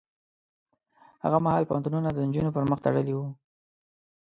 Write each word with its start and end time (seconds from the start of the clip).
هغه 1.23 1.37
مهال 1.45 1.63
پوهنتونونه 1.69 2.09
د 2.11 2.17
نجونو 2.27 2.53
پر 2.55 2.63
مخ 2.69 2.79
تړلي 2.85 3.13
وو. 3.15 3.25